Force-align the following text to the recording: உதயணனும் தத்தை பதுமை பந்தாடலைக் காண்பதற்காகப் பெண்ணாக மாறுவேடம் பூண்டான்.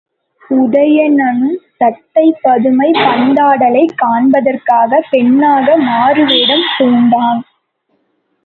உதயணனும் 0.49 1.57
தத்தை 1.77 2.35
பதுமை 2.41 2.91
பந்தாடலைக் 2.91 3.95
காண்பதற்காகப் 3.95 5.07
பெண்ணாக 5.09 5.77
மாறுவேடம் 5.77 6.65
பூண்டான். 6.77 7.41